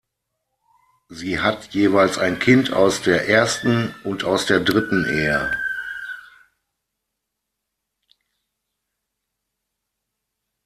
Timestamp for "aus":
2.73-3.03, 4.23-4.47